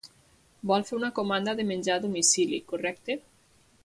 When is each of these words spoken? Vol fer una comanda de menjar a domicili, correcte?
Vol 0.69 0.85
fer 0.87 0.95
una 0.99 1.11
comanda 1.19 1.55
de 1.59 1.65
menjar 1.73 1.97
a 2.01 2.05
domicili, 2.09 2.61
correcte? 2.73 3.19